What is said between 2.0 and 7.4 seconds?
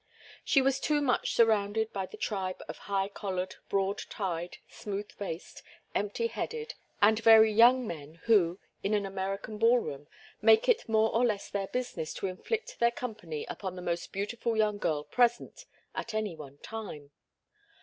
the tribe of high collared, broad tied, smooth faced, empty headed, and